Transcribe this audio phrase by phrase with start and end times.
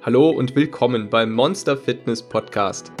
[0.00, 2.92] Hallo und willkommen beim Monster Fitness Podcast.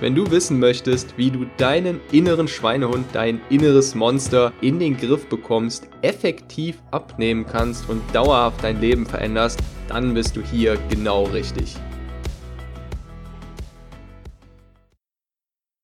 [0.00, 5.28] Wenn du wissen möchtest, wie du deinen inneren Schweinehund, dein inneres Monster in den Griff
[5.28, 11.76] bekommst, effektiv abnehmen kannst und dauerhaft dein Leben veränderst, dann bist du hier genau richtig.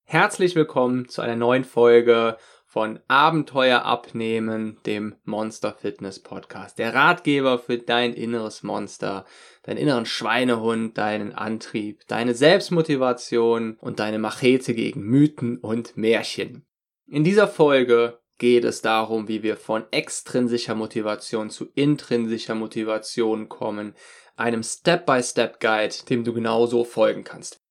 [0.07, 2.39] Herzlich willkommen zu einer neuen Folge
[2.69, 6.79] von Abenteuer abnehmen, dem Monster Fitness Podcast.
[6.79, 9.25] Der Ratgeber für dein inneres Monster,
[9.63, 16.67] deinen inneren Schweinehund, deinen Antrieb, deine Selbstmotivation und deine Machete gegen Mythen und Märchen.
[17.07, 23.95] In dieser Folge geht es darum, wie wir von extrinsischer Motivation zu intrinsischer Motivation kommen,
[24.37, 27.63] einem Step-by-Step-Guide, dem du genauso folgen kannst.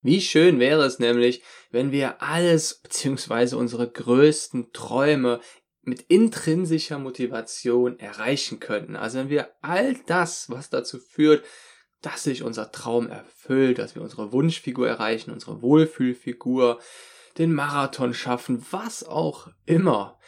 [0.00, 3.56] Wie schön wäre es nämlich, wenn wir alles bzw.
[3.56, 5.40] unsere größten Träume
[5.82, 8.94] mit intrinsischer Motivation erreichen könnten.
[8.94, 11.44] Also wenn wir all das, was dazu führt,
[12.02, 16.80] dass sich unser Traum erfüllt, dass wir unsere Wunschfigur erreichen, unsere Wohlfühlfigur,
[17.38, 20.18] den Marathon schaffen, was auch immer.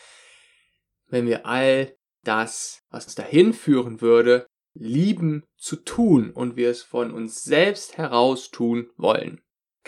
[1.07, 6.83] Wenn wir all das, was uns dahin führen würde, lieben zu tun und wir es
[6.83, 9.41] von uns selbst heraus tun wollen.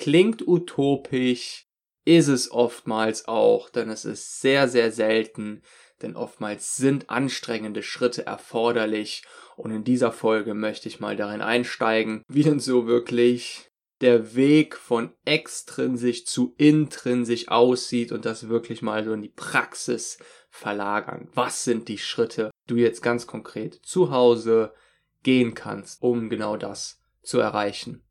[0.03, 1.69] Klingt utopisch,
[2.05, 5.63] ist es oftmals auch, denn es ist sehr, sehr selten,
[6.03, 9.23] denn oftmals sind anstrengende Schritte erforderlich
[9.57, 14.77] und in dieser Folge möchte ich mal darin einsteigen, wie denn so wirklich der Weg
[14.77, 20.19] von extrinsisch zu intrinsisch aussieht und das wirklich mal so in die Praxis
[20.51, 21.29] verlagern.
[21.35, 24.75] Was sind die Schritte, die du jetzt ganz konkret zu Hause
[25.23, 28.03] gehen kannst, um genau das zu erreichen?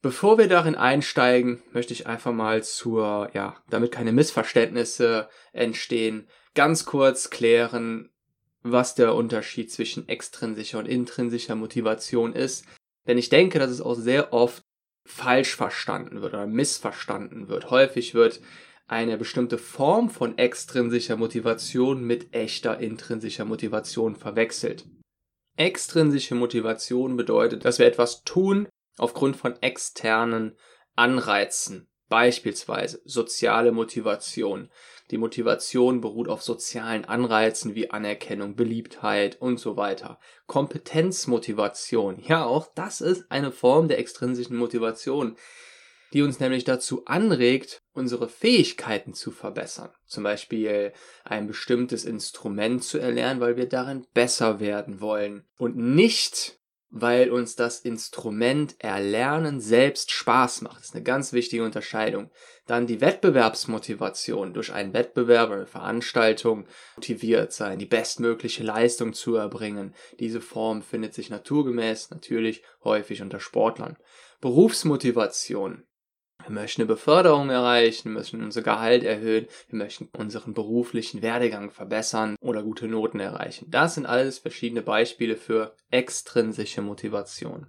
[0.00, 6.84] Bevor wir darin einsteigen, möchte ich einfach mal zur, ja, damit keine Missverständnisse entstehen, ganz
[6.84, 8.10] kurz klären,
[8.62, 12.64] was der Unterschied zwischen extrinsischer und intrinsischer Motivation ist.
[13.06, 14.62] Denn ich denke, dass es auch sehr oft
[15.04, 17.70] falsch verstanden wird oder missverstanden wird.
[17.70, 18.40] Häufig wird
[18.86, 24.86] eine bestimmte Form von extrinsischer Motivation mit echter intrinsischer Motivation verwechselt.
[25.56, 30.56] Extrinsische Motivation bedeutet, dass wir etwas tun, aufgrund von externen
[30.96, 34.70] Anreizen, beispielsweise soziale Motivation.
[35.10, 40.18] Die Motivation beruht auf sozialen Anreizen wie Anerkennung, Beliebtheit und so weiter.
[40.46, 45.36] Kompetenzmotivation, ja, auch das ist eine Form der extrinsischen Motivation,
[46.12, 49.90] die uns nämlich dazu anregt, unsere Fähigkeiten zu verbessern.
[50.06, 50.92] Zum Beispiel
[51.24, 56.57] ein bestimmtes Instrument zu erlernen, weil wir darin besser werden wollen und nicht
[56.90, 60.78] weil uns das Instrument Erlernen selbst Spaß macht.
[60.78, 62.30] Das ist eine ganz wichtige Unterscheidung.
[62.66, 66.66] Dann die Wettbewerbsmotivation durch einen Wettbewerb, eine Veranstaltung
[66.96, 69.94] motiviert sein, die bestmögliche Leistung zu erbringen.
[70.18, 73.96] Diese Form findet sich naturgemäß natürlich häufig unter Sportlern.
[74.40, 75.84] Berufsmotivation
[76.44, 81.70] wir möchten eine Beförderung erreichen, wir möchten unser Gehalt erhöhen, wir möchten unseren beruflichen Werdegang
[81.70, 83.66] verbessern oder gute Noten erreichen.
[83.70, 87.66] Das sind alles verschiedene Beispiele für extrinsische Motivation.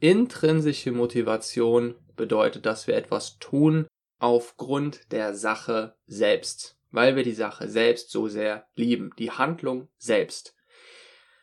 [0.00, 3.88] Intrinsische Motivation bedeutet, dass wir etwas tun
[4.20, 10.54] aufgrund der Sache selbst, weil wir die Sache selbst so sehr lieben, die Handlung selbst.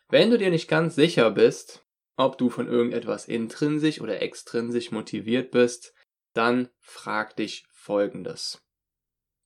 [0.08, 1.84] Wenn du dir nicht ganz sicher bist,
[2.16, 5.92] ob du von irgendetwas intrinsisch oder extrinsisch motiviert bist,
[6.36, 8.62] dann frag dich Folgendes.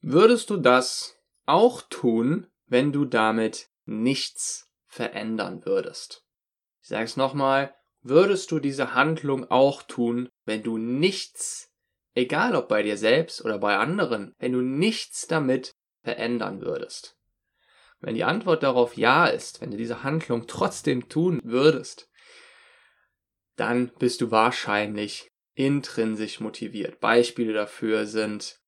[0.00, 6.24] Würdest du das auch tun, wenn du damit nichts verändern würdest?
[6.82, 11.70] Ich sage es nochmal, würdest du diese Handlung auch tun, wenn du nichts,
[12.14, 17.18] egal ob bei dir selbst oder bei anderen, wenn du nichts damit verändern würdest?
[18.00, 22.08] Wenn die Antwort darauf ja ist, wenn du diese Handlung trotzdem tun würdest,
[23.56, 25.29] dann bist du wahrscheinlich
[25.60, 27.00] intrinsisch motiviert.
[27.00, 28.58] Beispiele dafür sind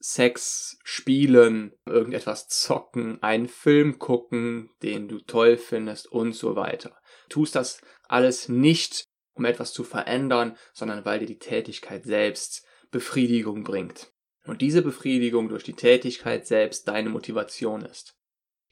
[0.00, 6.96] Sex, Spielen, irgendetwas zocken, einen Film gucken, den du toll findest und so weiter.
[7.28, 9.04] Du tust das alles nicht,
[9.34, 14.10] um etwas zu verändern, sondern weil dir die Tätigkeit selbst Befriedigung bringt.
[14.46, 18.16] Und diese Befriedigung durch die Tätigkeit selbst deine Motivation ist.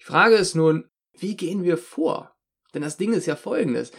[0.00, 0.88] Die Frage ist nun,
[1.18, 2.34] wie gehen wir vor?
[2.72, 3.92] Denn das Ding ist ja folgendes.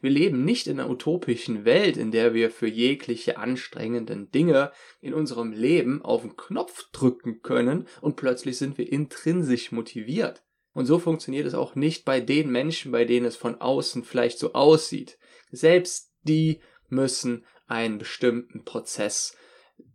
[0.00, 5.14] Wir leben nicht in einer utopischen Welt, in der wir für jegliche anstrengenden Dinge in
[5.14, 10.44] unserem Leben auf den Knopf drücken können und plötzlich sind wir intrinsisch motiviert.
[10.72, 14.38] Und so funktioniert es auch nicht bei den Menschen, bei denen es von außen vielleicht
[14.38, 15.18] so aussieht.
[15.50, 19.34] Selbst die müssen einen bestimmten Prozess,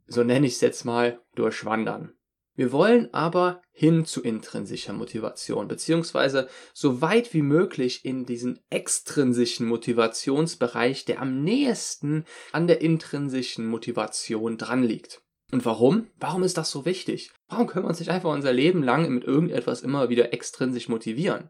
[0.07, 2.15] so nenne ich es jetzt mal, durchwandern.
[2.61, 9.65] Wir wollen aber hin zu intrinsischer Motivation, beziehungsweise so weit wie möglich in diesen extrinsischen
[9.65, 15.23] Motivationsbereich, der am nächsten an der intrinsischen Motivation dran liegt.
[15.51, 16.11] Und warum?
[16.19, 17.31] Warum ist das so wichtig?
[17.47, 21.49] Warum können wir uns nicht einfach unser Leben lang mit irgendetwas immer wieder extrinsisch motivieren?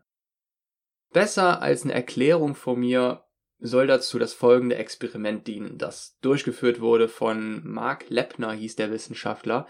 [1.12, 3.25] Besser als eine Erklärung von mir
[3.60, 9.68] soll dazu das folgende Experiment dienen, das durchgeführt wurde von Mark Leppner, hieß der Wissenschaftler.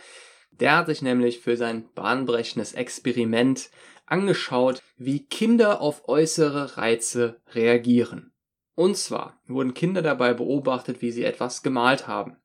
[0.51, 3.69] Der hat sich nämlich für sein bahnbrechendes Experiment
[4.05, 8.33] angeschaut, wie Kinder auf äußere Reize reagieren.
[8.75, 12.37] Und zwar wurden Kinder dabei beobachtet, wie sie etwas gemalt haben.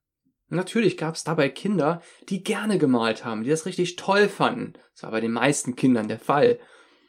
[0.49, 4.75] Natürlich gab es dabei Kinder, die gerne gemalt haben, die das richtig toll fanden.
[4.93, 6.61] Das war bei den meisten Kindern der Fall.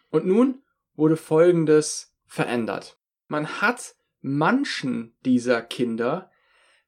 [0.10, 0.64] Und nun
[0.96, 2.98] wurde Folgendes verändert.
[3.28, 6.32] Man hat manchen dieser Kinder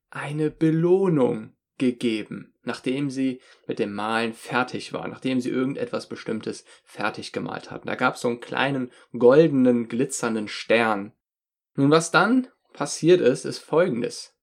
[0.10, 7.32] eine Belohnung gegeben, nachdem sie mit dem Malen fertig waren, nachdem sie irgendetwas Bestimmtes fertig
[7.32, 7.88] gemalt hatten.
[7.88, 11.14] Da gab es so einen kleinen goldenen, glitzernden Stern.
[11.76, 14.36] Nun, was dann passiert ist, ist folgendes.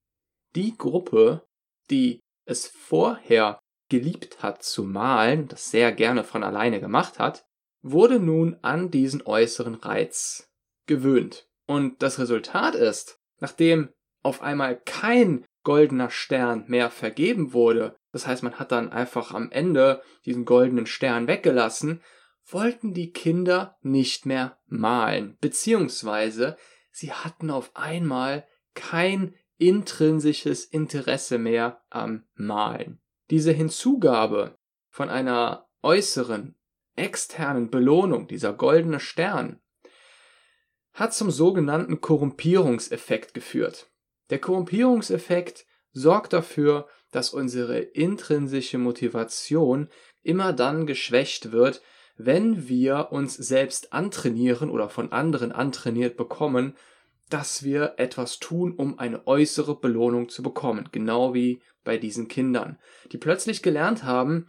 [0.55, 1.47] Die Gruppe,
[1.91, 3.59] die es vorher
[3.89, 7.45] geliebt hat zu malen, das sehr gerne von alleine gemacht hat,
[7.83, 10.51] wurde nun an diesen äußeren Reiz
[10.87, 11.49] gewöhnt.
[11.67, 13.91] Und das Resultat ist, nachdem
[14.23, 19.51] auf einmal kein goldener Stern mehr vergeben wurde, das heißt man hat dann einfach am
[19.51, 22.03] Ende diesen goldenen Stern weggelassen,
[22.47, 26.57] wollten die Kinder nicht mehr malen, beziehungsweise
[26.91, 33.03] sie hatten auf einmal kein intrinsisches Interesse mehr am Malen.
[33.29, 34.57] Diese Hinzugabe
[34.89, 36.57] von einer äußeren,
[36.95, 39.61] externen Belohnung, dieser goldene Stern,
[40.95, 43.91] hat zum sogenannten Korrumpierungseffekt geführt.
[44.31, 49.89] Der Korrumpierungseffekt sorgt dafür, dass unsere intrinsische Motivation
[50.23, 51.81] immer dann geschwächt wird,
[52.19, 56.77] wenn wir uns selbst antrainieren oder von anderen antrainiert bekommen,
[57.31, 60.89] dass wir etwas tun, um eine äußere Belohnung zu bekommen.
[60.93, 62.79] Genau wie bei diesen Kindern,
[63.13, 64.49] die plötzlich gelernt haben,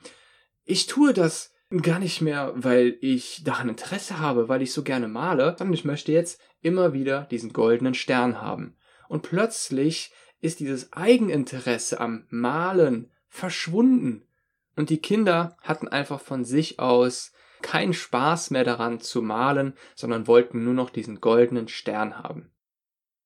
[0.66, 5.08] ich tue das gar nicht mehr, weil ich daran Interesse habe, weil ich so gerne
[5.08, 8.76] male, sondern ich möchte jetzt immer wieder diesen goldenen Stern haben.
[9.08, 10.12] Und plötzlich
[10.42, 14.26] ist dieses Eigeninteresse am Malen verschwunden.
[14.76, 17.32] Und die Kinder hatten einfach von sich aus
[17.62, 22.52] keinen Spaß mehr daran zu malen, sondern wollten nur noch diesen goldenen Stern haben.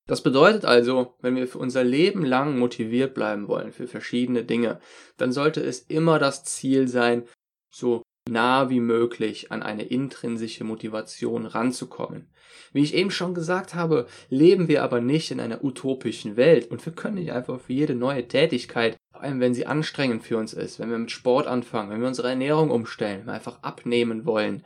[0.06, 4.80] Das bedeutet also, wenn wir für unser Leben lang motiviert bleiben wollen für verschiedene Dinge,
[5.16, 7.28] dann sollte es immer das Ziel sein,
[7.70, 12.28] so nah wie möglich an eine intrinsische Motivation ranzukommen.
[12.72, 16.84] Wie ich eben schon gesagt habe, leben wir aber nicht in einer utopischen Welt und
[16.84, 20.52] wir können nicht einfach für jede neue Tätigkeit, vor allem wenn sie anstrengend für uns
[20.52, 24.24] ist, wenn wir mit Sport anfangen, wenn wir unsere Ernährung umstellen, wenn wir einfach abnehmen
[24.24, 24.64] wollen,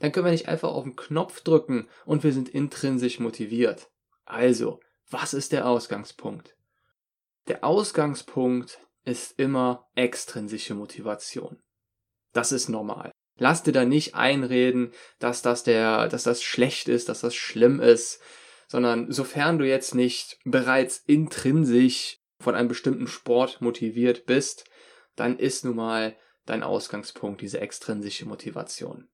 [0.00, 3.90] dann können wir nicht einfach auf den Knopf drücken und wir sind intrinsisch motiviert.
[4.24, 6.56] Also, was ist der Ausgangspunkt?
[7.48, 11.58] Der Ausgangspunkt ist immer extrinsische Motivation.
[12.32, 13.10] Das ist normal.
[13.38, 17.80] Lass dir da nicht einreden, dass das der, dass das schlecht ist, dass das schlimm
[17.80, 18.20] ist,
[18.66, 24.64] sondern sofern du jetzt nicht bereits intrinsisch von einem bestimmten Sport motiviert bist,
[25.16, 26.16] dann ist nun mal
[26.46, 29.08] dein Ausgangspunkt diese extrinsische Motivation.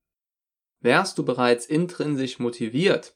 [0.81, 3.15] Wärst du bereits intrinsisch motiviert,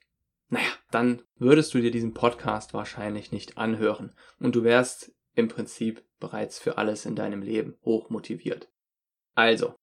[0.49, 6.05] naja, dann würdest du dir diesen Podcast wahrscheinlich nicht anhören und du wärst im Prinzip
[6.19, 8.71] bereits für alles in deinem Leben hoch motiviert.
[9.35, 9.75] Also,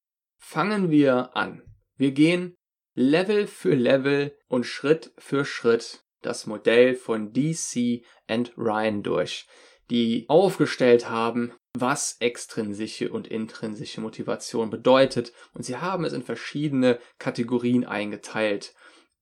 [0.47, 1.63] Fangen wir an.
[1.97, 2.55] Wir gehen
[2.93, 9.47] Level für Level und Schritt für Schritt das Modell von DC and Ryan durch,
[9.89, 16.99] die aufgestellt haben, was extrinsische und intrinsische Motivation bedeutet und sie haben es in verschiedene
[17.17, 18.75] Kategorien eingeteilt.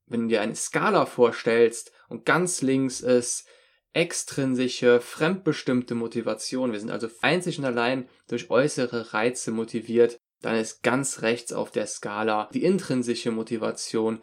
[0.06, 3.48] Wenn du dir eine Skala vorstellst und ganz links ist
[3.94, 10.84] extrinsische, fremdbestimmte Motivation, wir sind also einzig und allein durch äußere Reize motiviert, dann ist
[10.84, 14.20] ganz rechts auf der Skala die intrinsische Motivation.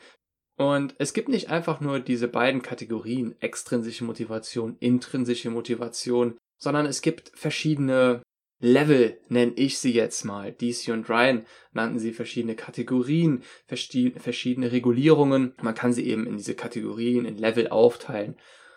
[0.56, 7.00] Und es gibt nicht einfach nur diese beiden Kategorien, extrinsische Motivation, intrinsische Motivation, sondern es
[7.00, 8.22] gibt verschiedene
[8.62, 10.52] Level, nenne ich sie jetzt mal.
[10.52, 15.54] DC und Ryan nannten sie verschiedene Kategorien, verschiedene Regulierungen.
[15.62, 18.36] Man kann sie eben in diese Kategorien, in Level aufteilen.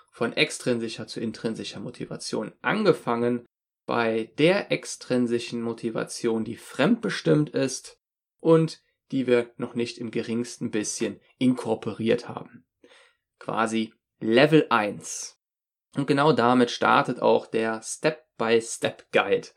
[0.10, 2.54] Von extrinsischer zu intrinsischer Motivation.
[2.62, 3.46] Angefangen
[3.86, 8.00] bei der extrinsischen Motivation, die fremdbestimmt ist
[8.40, 12.66] und die wir noch nicht im geringsten bisschen inkorporiert haben.
[13.40, 15.40] Quasi Level 1.
[15.96, 19.50] Und genau damit startet auch der Step-by-Step-Guide.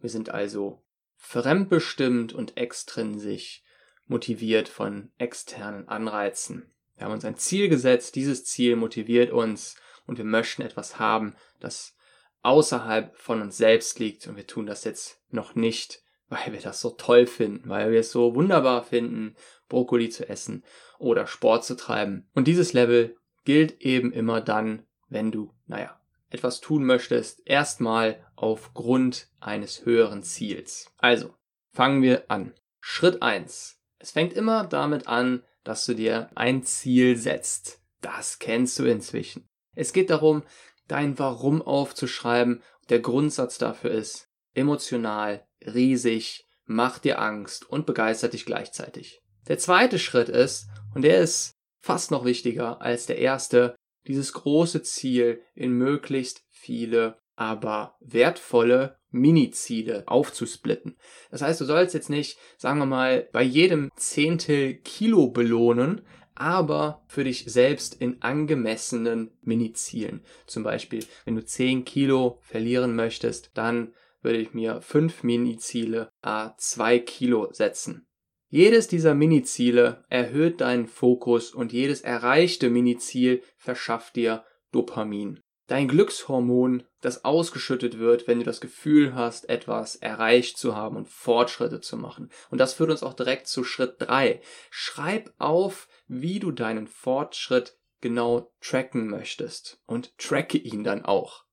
[0.00, 0.82] Wir sind also
[1.16, 3.62] fremdbestimmt und extrinsisch
[4.06, 6.74] motiviert von externen Anreizen.
[6.96, 11.36] Wir haben uns ein Ziel gesetzt, dieses Ziel motiviert uns und wir möchten etwas haben,
[11.60, 11.96] das
[12.42, 16.80] außerhalb von uns selbst liegt und wir tun das jetzt noch nicht, weil wir das
[16.80, 19.36] so toll finden, weil wir es so wunderbar finden,
[19.68, 20.64] Brokkoli zu essen
[20.98, 22.28] oder Sport zu treiben.
[22.34, 29.28] Und dieses Level gilt eben immer dann, wenn du, naja, etwas tun möchtest, erstmal aufgrund
[29.40, 30.92] eines höheren Ziels.
[30.98, 31.34] Also,
[31.72, 32.54] fangen wir an.
[32.80, 37.82] Schritt eins: Es fängt immer damit an, dass du dir ein Ziel setzt.
[38.00, 39.46] Das kennst du inzwischen.
[39.74, 40.42] Es geht darum,
[40.90, 42.62] dein Warum aufzuschreiben.
[42.88, 49.20] Der Grundsatz dafür ist emotional, riesig, macht dir Angst und begeistert dich gleichzeitig.
[49.48, 53.74] Der zweite Schritt ist, und der ist fast noch wichtiger als der erste,
[54.06, 60.96] dieses große Ziel in möglichst viele, aber wertvolle Mini-Ziele aufzusplitten.
[61.30, 66.02] Das heißt, du sollst jetzt nicht, sagen wir mal, bei jedem Zehntel Kilo belohnen,
[66.40, 70.24] aber für dich selbst in angemessenen Mini-Zielen.
[70.46, 73.92] Zum Beispiel, wenn du 10 Kilo verlieren möchtest, dann
[74.22, 78.06] würde ich mir 5 Mini-Ziele a 2 Kilo setzen.
[78.48, 84.42] Jedes dieser Mini-Ziele erhöht deinen Fokus und jedes erreichte Mini-Ziel verschafft dir
[84.72, 85.40] Dopamin.
[85.70, 91.08] Dein Glückshormon, das ausgeschüttet wird, wenn du das Gefühl hast, etwas erreicht zu haben und
[91.08, 92.28] Fortschritte zu machen.
[92.50, 94.42] Und das führt uns auch direkt zu Schritt drei.
[94.70, 101.44] Schreib auf, wie du deinen Fortschritt genau tracken möchtest und tracke ihn dann auch.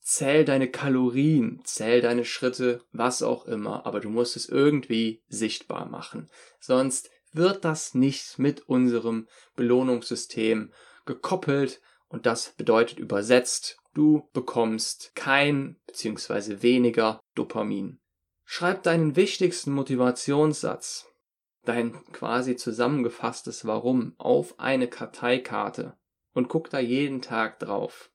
[0.00, 5.86] Zähl deine Kalorien, zähl deine Schritte, was auch immer, aber du musst es irgendwie sichtbar
[5.88, 6.28] machen.
[6.58, 10.72] Sonst wird das nicht mit unserem Belohnungssystem
[11.06, 11.80] gekoppelt
[12.10, 16.62] und das bedeutet übersetzt, du bekommst kein bzw.
[16.62, 18.00] weniger Dopamin.
[18.44, 21.06] Schreib deinen wichtigsten Motivationssatz,
[21.64, 25.96] dein quasi zusammengefasstes Warum auf eine Karteikarte
[26.34, 28.10] und guck da jeden Tag drauf.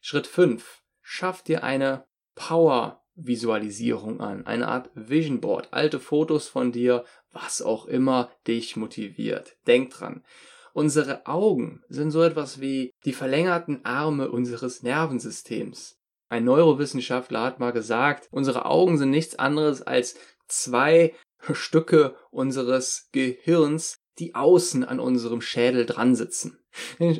[0.00, 7.04] Schritt 5 schaff dir eine Power-Visualisierung an, eine Art Vision Board, alte Fotos von dir,
[7.30, 9.56] was auch immer dich motiviert.
[9.66, 10.24] Denk dran.
[10.74, 15.98] Unsere Augen sind so etwas wie die verlängerten Arme unseres Nervensystems.
[16.28, 20.16] Ein Neurowissenschaftler hat mal gesagt, unsere Augen sind nichts anderes als
[20.48, 21.14] zwei
[21.52, 26.58] Stücke unseres Gehirns, die außen an unserem Schädel dran sitzen.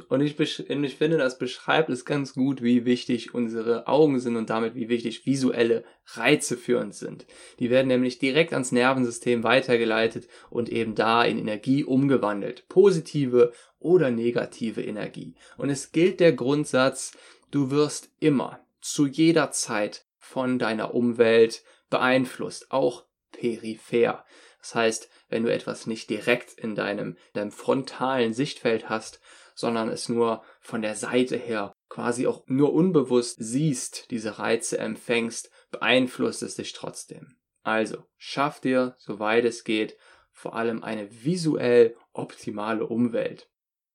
[0.08, 4.48] Und ich, ich, finde, das beschreibt es ganz gut, wie wichtig unsere Augen sind und
[4.48, 7.26] damit wie wichtig visuelle Reize für uns sind.
[7.58, 12.66] Die werden nämlich direkt ans Nervensystem weitergeleitet und eben da in Energie umgewandelt.
[12.68, 15.34] Positive oder negative Energie.
[15.58, 17.12] Und es gilt der Grundsatz,
[17.50, 24.24] du wirst immer, zu jeder Zeit von deiner Umwelt beeinflusst, auch peripher.
[24.62, 29.20] Das heißt, wenn du etwas nicht direkt in deinem, deinem frontalen Sichtfeld hast,
[29.54, 35.50] sondern es nur von der Seite her quasi auch nur unbewusst siehst, diese Reize empfängst,
[35.70, 37.36] beeinflusst es dich trotzdem.
[37.62, 39.98] Also, schaff dir, soweit es geht,
[40.30, 43.50] vor allem eine visuell optimale Umwelt.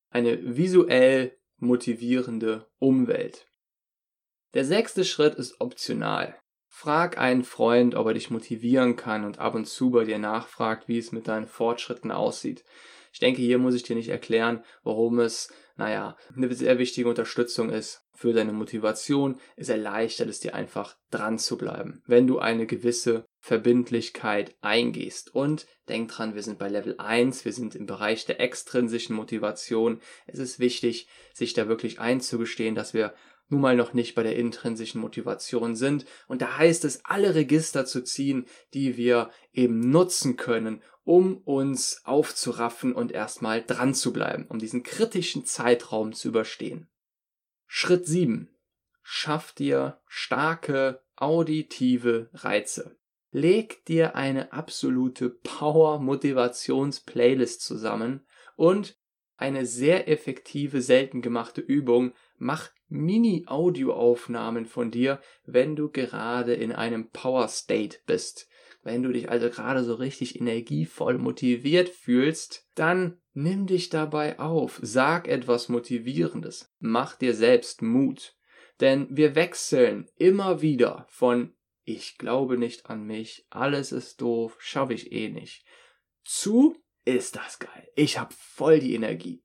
[0.10, 3.48] Eine visuell motivierende Umwelt.
[4.54, 6.38] Der sechste Schritt ist optional.
[6.80, 10.88] Frag einen Freund, ob er dich motivieren kann und ab und zu bei dir nachfragt,
[10.88, 12.64] wie es mit deinen Fortschritten aussieht.
[13.12, 17.72] Ich denke, hier muss ich dir nicht erklären, warum es, naja, eine sehr wichtige Unterstützung
[17.72, 19.40] ist für deine Motivation.
[19.56, 25.34] Es erleichtert es dir einfach dran zu bleiben, wenn du eine gewisse Verbindlichkeit eingehst.
[25.34, 30.00] Und denk dran, wir sind bei Level 1, wir sind im Bereich der extrinsischen Motivation.
[30.28, 33.16] Es ist wichtig, sich da wirklich einzugestehen, dass wir
[33.50, 36.06] nun mal noch nicht bei der intrinsischen Motivation sind.
[36.28, 42.02] Und da heißt es, alle Register zu ziehen, die wir eben nutzen können, um uns
[42.04, 46.90] aufzuraffen und erstmal dran zu bleiben, um diesen kritischen Zeitraum zu überstehen.
[47.66, 48.50] Schritt 7.
[49.02, 52.98] Schaff dir starke auditive Reize.
[53.32, 58.26] Leg dir eine absolute Power-Motivations-Playlist zusammen
[58.56, 58.98] und
[59.38, 62.14] eine sehr effektive, selten gemachte Übung.
[62.38, 68.50] Mach Mini-Audioaufnahmen von dir, wenn du gerade in einem Power State bist.
[68.84, 74.80] Wenn du dich also gerade so richtig energievoll motiviert fühlst, dann nimm dich dabei auf,
[74.82, 78.36] sag etwas Motivierendes, mach dir selbst Mut.
[78.80, 81.54] Denn wir wechseln immer wieder von
[81.88, 85.64] ich glaube nicht an mich, alles ist doof, schaffe ich eh nicht,
[86.26, 86.76] zu
[87.16, 89.42] ist das geil, ich habe voll die Energie,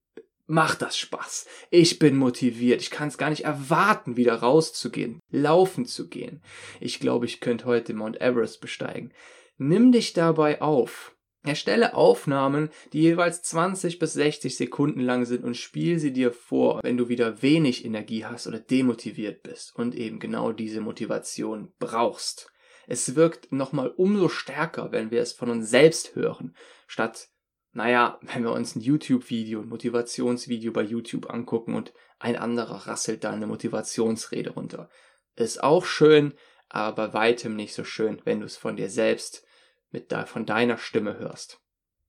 [0.47, 1.47] macht das Spaß.
[1.71, 2.83] Ich bin motiviert.
[2.83, 6.43] Ich kann es gar nicht erwarten, wieder rauszugehen, laufen zu gehen.
[6.81, 9.13] Ich glaube, ich könnte heute Mount Everest besteigen.
[9.57, 11.17] Nimm dich dabei auf.
[11.45, 16.81] Erstelle Aufnahmen, die jeweils 20 bis 60 Sekunden lang sind und spiel sie dir vor,
[16.85, 22.53] wenn du wieder wenig Energie hast oder demotiviert bist und eben genau diese Motivation brauchst.
[22.87, 26.55] Es wirkt nochmal umso stärker, wenn wir es von uns selbst hören,
[26.87, 27.29] statt
[27.73, 33.25] naja, wenn wir uns ein YouTube-Video, ein Motivationsvideo bei YouTube angucken und ein anderer rasselt
[33.25, 34.91] da eine Motivationsrede runter.
[35.37, 36.35] Ist auch schön,
[36.69, 39.45] aber bei weitem nicht so schön, wenn du es von dir selbst
[39.91, 41.61] mit da, von deiner Stimme hörst.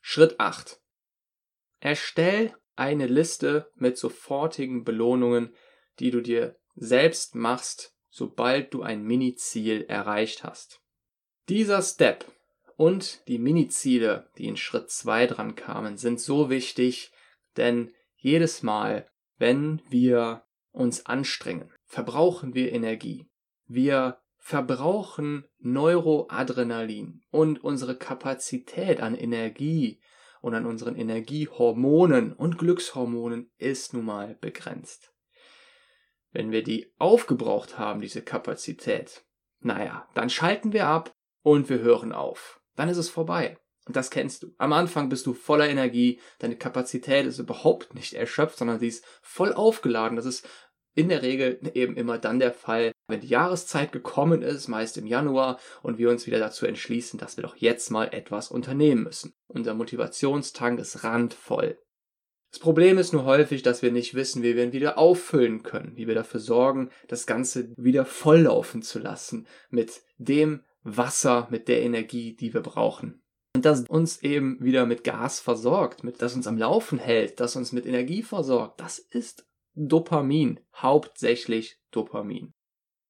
[0.02, 0.82] Schritt 8.
[1.80, 5.56] Erstell eine Liste mit sofortigen Belohnungen,
[6.00, 10.82] die du dir selbst machst, sobald du ein Mini-Ziel erreicht hast.
[11.50, 12.26] Dieser Step
[12.78, 17.12] und die Mini-Ziele, die in Schritt 2 dran kamen, sind so wichtig,
[17.58, 23.30] denn jedes Mal, wenn wir uns anstrengen, verbrauchen wir Energie.
[23.66, 30.02] Wir verbrauchen Neuroadrenalin und unsere Kapazität an Energie
[30.42, 35.14] und an unseren Energiehormonen und Glückshormonen ist nun mal begrenzt.
[36.32, 39.24] Wenn wir die aufgebraucht haben, diese Kapazität,
[39.60, 41.14] naja, dann schalten wir ab
[41.44, 43.58] und wir hören auf dann ist es vorbei.
[43.86, 44.54] Und das kennst du.
[44.58, 49.06] Am Anfang bist du voller Energie, deine Kapazität ist überhaupt nicht erschöpft, sondern sie ist
[49.22, 50.16] voll aufgeladen.
[50.16, 50.48] Das ist
[50.96, 55.08] in der Regel eben immer dann der Fall, wenn die Jahreszeit gekommen ist, meist im
[55.08, 59.34] Januar, und wir uns wieder dazu entschließen, dass wir doch jetzt mal etwas unternehmen müssen.
[59.48, 61.80] Unser Motivationstank ist randvoll.
[62.52, 65.98] Das Problem ist nur häufig, dass wir nicht wissen, wie wir ihn wieder auffüllen können,
[65.98, 71.82] wie wir dafür sorgen, das Ganze wieder volllaufen zu lassen mit dem, Wasser, mit der
[71.82, 73.22] Energie, die wir brauchen.
[73.56, 77.56] Und das uns eben wieder mit Gas versorgt, mit, das uns am Laufen hält, das
[77.56, 82.54] uns mit Energie versorgt, das ist Dopamin, hauptsächlich Dopamin.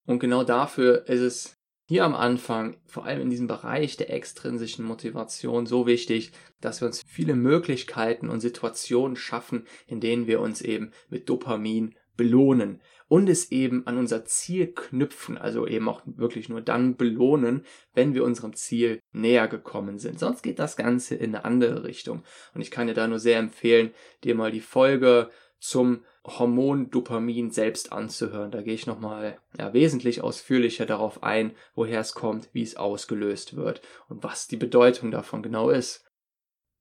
[0.05, 4.85] Und genau dafür ist es hier am Anfang, vor allem in diesem Bereich der extrinsischen
[4.85, 10.61] Motivation, so wichtig, dass wir uns viele Möglichkeiten und Situationen schaffen, in denen wir uns
[10.61, 16.49] eben mit Dopamin belohnen und es eben an unser Ziel knüpfen, also eben auch wirklich
[16.49, 20.19] nur dann belohnen, wenn wir unserem Ziel näher gekommen sind.
[20.19, 22.23] Sonst geht das Ganze in eine andere Richtung.
[22.53, 23.91] Und ich kann dir da nur sehr empfehlen,
[24.23, 28.51] dir mal die Folge zum Hormon Dopamin selbst anzuhören.
[28.51, 33.55] Da gehe ich nochmal ja, wesentlich ausführlicher darauf ein, woher es kommt, wie es ausgelöst
[33.55, 36.05] wird und was die Bedeutung davon genau ist.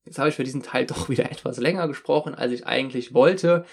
[0.04, 3.64] Jetzt habe ich für diesen Teil doch wieder etwas länger gesprochen, als ich eigentlich wollte.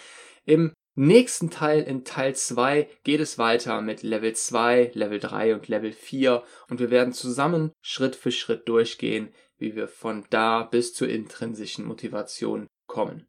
[0.45, 5.67] Im nächsten Teil, in Teil 2, geht es weiter mit Level 2, Level 3 und
[5.67, 10.93] Level 4 und wir werden zusammen Schritt für Schritt durchgehen, wie wir von da bis
[10.93, 13.27] zur intrinsischen Motivation kommen.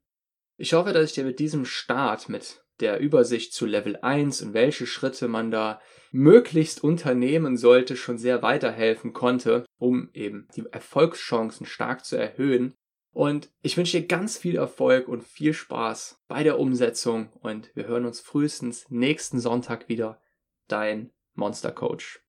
[0.57, 4.55] Ich hoffe, dass ich dir mit diesem Start, mit der Übersicht zu Level 1 und
[4.55, 5.81] welche Schritte man da
[6.13, 12.75] möglichst unternehmen sollte, schon sehr weiterhelfen konnte, um eben die Erfolgschancen stark zu erhöhen.
[13.13, 17.87] Und ich wünsche dir ganz viel Erfolg und viel Spaß bei der Umsetzung und wir
[17.87, 20.21] hören uns frühestens nächsten Sonntag wieder.
[20.69, 22.23] Dein Monster Coach.